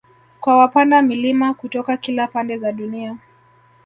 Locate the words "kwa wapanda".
0.41-1.01